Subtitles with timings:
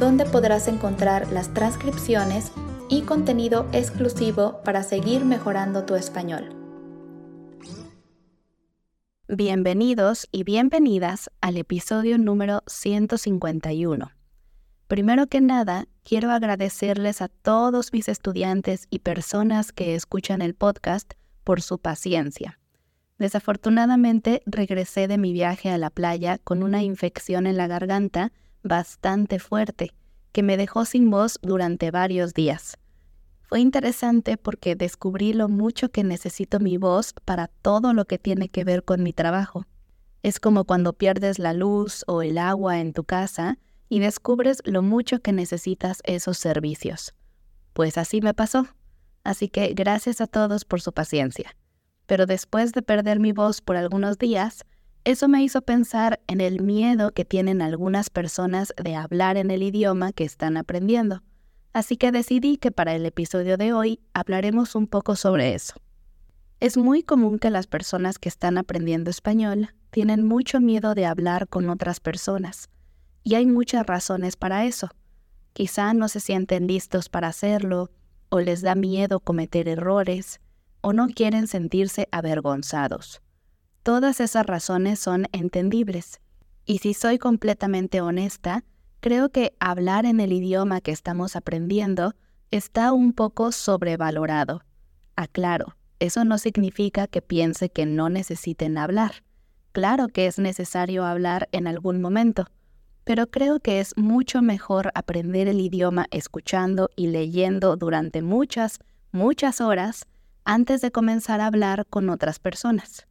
[0.00, 2.52] donde podrás encontrar las transcripciones
[2.88, 6.56] y contenido exclusivo para seguir mejorando tu español.
[9.28, 14.10] Bienvenidos y bienvenidas al episodio número 151.
[14.88, 21.12] Primero que nada, quiero agradecerles a todos mis estudiantes y personas que escuchan el podcast
[21.44, 22.58] por su paciencia.
[23.18, 28.32] Desafortunadamente, regresé de mi viaje a la playa con una infección en la garganta
[28.62, 29.92] bastante fuerte
[30.32, 32.76] que me dejó sin voz durante varios días.
[33.42, 38.48] Fue interesante porque descubrí lo mucho que necesito mi voz para todo lo que tiene
[38.48, 39.66] que ver con mi trabajo.
[40.22, 43.58] Es como cuando pierdes la luz o el agua en tu casa
[43.88, 47.12] y descubres lo mucho que necesitas esos servicios.
[47.72, 48.68] Pues así me pasó.
[49.24, 51.56] Así que gracias a todos por su paciencia.
[52.06, 54.64] Pero después de perder mi voz por algunos días,
[55.10, 59.62] eso me hizo pensar en el miedo que tienen algunas personas de hablar en el
[59.62, 61.22] idioma que están aprendiendo.
[61.72, 65.74] Así que decidí que para el episodio de hoy hablaremos un poco sobre eso.
[66.60, 71.48] Es muy común que las personas que están aprendiendo español tienen mucho miedo de hablar
[71.48, 72.68] con otras personas.
[73.24, 74.90] Y hay muchas razones para eso.
[75.52, 77.90] Quizá no se sienten listos para hacerlo,
[78.28, 80.40] o les da miedo cometer errores,
[80.82, 83.20] o no quieren sentirse avergonzados.
[83.82, 86.20] Todas esas razones son entendibles.
[86.66, 88.62] Y si soy completamente honesta,
[89.00, 92.14] creo que hablar en el idioma que estamos aprendiendo
[92.50, 94.62] está un poco sobrevalorado.
[95.16, 99.22] Aclaro, eso no significa que piense que no necesiten hablar.
[99.72, 102.46] Claro que es necesario hablar en algún momento,
[103.04, 108.78] pero creo que es mucho mejor aprender el idioma escuchando y leyendo durante muchas,
[109.10, 110.06] muchas horas
[110.44, 113.06] antes de comenzar a hablar con otras personas.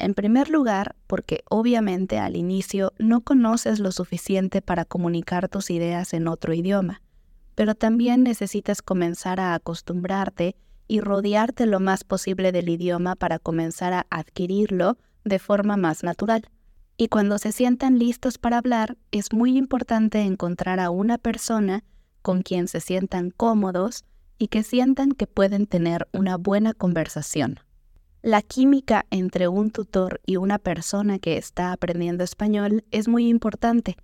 [0.00, 6.14] En primer lugar, porque obviamente al inicio no conoces lo suficiente para comunicar tus ideas
[6.14, 7.02] en otro idioma,
[7.54, 10.56] pero también necesitas comenzar a acostumbrarte
[10.88, 16.48] y rodearte lo más posible del idioma para comenzar a adquirirlo de forma más natural.
[16.96, 21.84] Y cuando se sientan listos para hablar, es muy importante encontrar a una persona
[22.22, 24.06] con quien se sientan cómodos
[24.38, 27.60] y que sientan que pueden tener una buena conversación.
[28.22, 33.96] La química entre un tutor y una persona que está aprendiendo español es muy importante.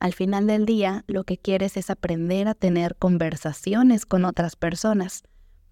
[0.00, 5.22] Al final del día, lo que quieres es aprender a tener conversaciones con otras personas.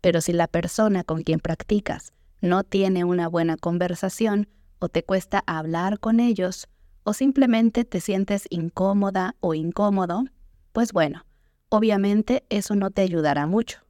[0.00, 4.48] Pero si la persona con quien practicas no tiene una buena conversación,
[4.78, 6.68] o te cuesta hablar con ellos,
[7.04, 10.24] o simplemente te sientes incómoda o incómodo,
[10.72, 11.26] pues bueno,
[11.68, 13.81] obviamente eso no te ayudará mucho.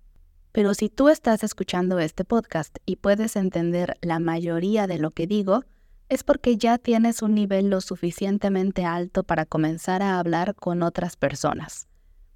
[0.53, 5.27] Pero si tú estás escuchando este podcast y puedes entender la mayoría de lo que
[5.27, 5.65] digo,
[6.11, 11.17] es porque ya tienes un nivel lo suficientemente alto para comenzar a hablar con otras
[11.17, 11.89] personas.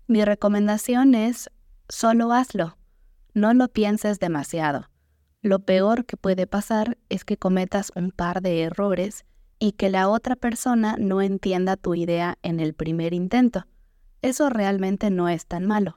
[0.07, 1.51] Mi recomendación es,
[1.91, 2.79] solo hazlo.
[3.35, 4.89] No lo pienses demasiado.
[5.43, 9.27] Lo peor que puede pasar es que cometas un par de errores
[9.59, 13.67] y que la otra persona no entienda tu idea en el primer intento.
[14.23, 15.97] Eso realmente no es tan malo.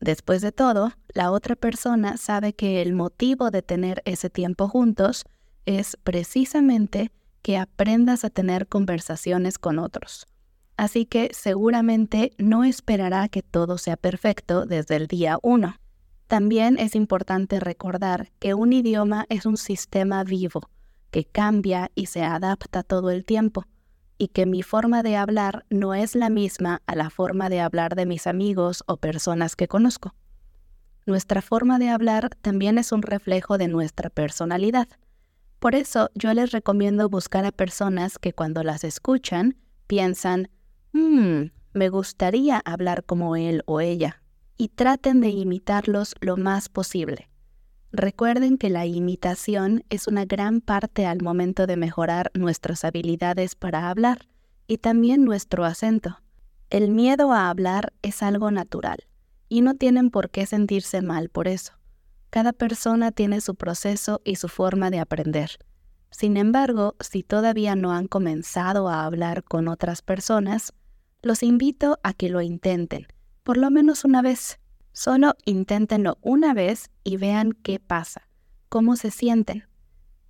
[0.00, 5.24] Después de todo, la otra persona sabe que el motivo de tener ese tiempo juntos
[5.66, 7.10] es precisamente
[7.42, 10.26] que aprendas a tener conversaciones con otros.
[10.76, 15.76] Así que seguramente no esperará que todo sea perfecto desde el día uno.
[16.28, 20.70] También es importante recordar que un idioma es un sistema vivo,
[21.10, 23.64] que cambia y se adapta todo el tiempo
[24.18, 27.94] y que mi forma de hablar no es la misma a la forma de hablar
[27.94, 30.14] de mis amigos o personas que conozco.
[31.06, 34.88] Nuestra forma de hablar también es un reflejo de nuestra personalidad.
[35.60, 39.56] Por eso yo les recomiendo buscar a personas que cuando las escuchan
[39.86, 40.50] piensan,
[40.92, 44.22] mmm, me gustaría hablar como él o ella,
[44.56, 47.30] y traten de imitarlos lo más posible.
[47.92, 53.88] Recuerden que la imitación es una gran parte al momento de mejorar nuestras habilidades para
[53.88, 54.28] hablar
[54.66, 56.20] y también nuestro acento.
[56.68, 58.98] El miedo a hablar es algo natural
[59.48, 61.72] y no tienen por qué sentirse mal por eso.
[62.28, 65.52] Cada persona tiene su proceso y su forma de aprender.
[66.10, 70.74] Sin embargo, si todavía no han comenzado a hablar con otras personas,
[71.22, 73.06] los invito a que lo intenten,
[73.44, 74.58] por lo menos una vez.
[74.98, 78.28] Solo inténtenlo una vez y vean qué pasa,
[78.68, 79.68] cómo se sienten.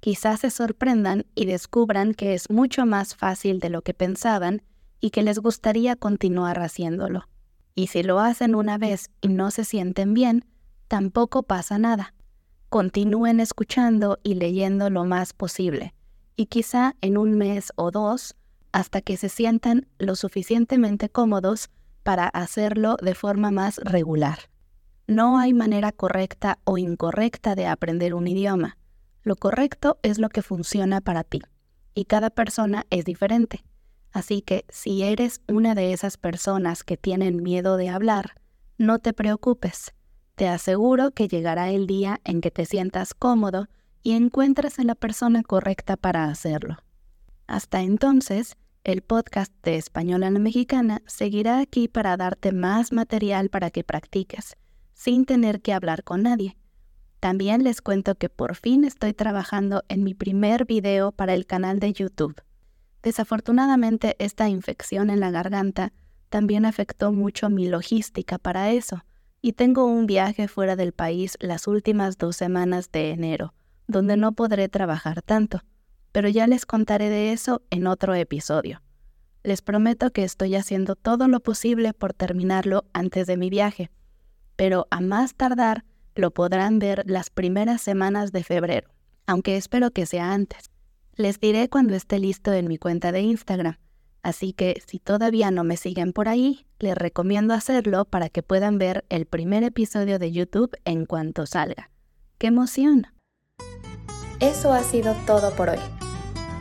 [0.00, 4.60] Quizás se sorprendan y descubran que es mucho más fácil de lo que pensaban
[5.00, 7.30] y que les gustaría continuar haciéndolo.
[7.74, 10.44] Y si lo hacen una vez y no se sienten bien,
[10.86, 12.12] tampoco pasa nada.
[12.68, 15.94] Continúen escuchando y leyendo lo más posible,
[16.36, 18.36] y quizá en un mes o dos,
[18.72, 21.70] hasta que se sientan lo suficientemente cómodos
[22.02, 24.38] para hacerlo de forma más regular.
[25.08, 28.76] No hay manera correcta o incorrecta de aprender un idioma.
[29.22, 31.40] Lo correcto es lo que funciona para ti,
[31.94, 33.64] y cada persona es diferente.
[34.12, 38.34] Así que si eres una de esas personas que tienen miedo de hablar,
[38.76, 39.94] no te preocupes.
[40.34, 43.66] Te aseguro que llegará el día en que te sientas cómodo
[44.02, 46.76] y encuentres a la persona correcta para hacerlo.
[47.46, 53.48] Hasta entonces, el podcast de Español a la Mexicana seguirá aquí para darte más material
[53.48, 54.54] para que practiques,
[54.98, 56.58] sin tener que hablar con nadie.
[57.20, 61.80] También les cuento que por fin estoy trabajando en mi primer video para el canal
[61.80, 62.42] de YouTube.
[63.02, 65.94] Desafortunadamente, esta infección en la garganta
[66.28, 69.04] también afectó mucho mi logística para eso,
[69.40, 73.54] y tengo un viaje fuera del país las últimas dos semanas de enero,
[73.86, 75.62] donde no podré trabajar tanto
[76.12, 78.82] pero ya les contaré de eso en otro episodio.
[79.42, 83.90] Les prometo que estoy haciendo todo lo posible por terminarlo antes de mi viaje,
[84.58, 85.84] pero a más tardar
[86.16, 88.90] lo podrán ver las primeras semanas de febrero,
[89.24, 90.72] aunque espero que sea antes.
[91.14, 93.76] Les diré cuando esté listo en mi cuenta de Instagram,
[94.24, 98.78] así que si todavía no me siguen por ahí, les recomiendo hacerlo para que puedan
[98.78, 101.90] ver el primer episodio de YouTube en cuanto salga.
[102.38, 103.06] ¡Qué emoción!
[104.40, 105.78] Eso ha sido todo por hoy.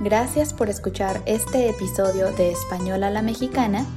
[0.01, 3.88] Gracias por escuchar este episodio de Español a la Mexicana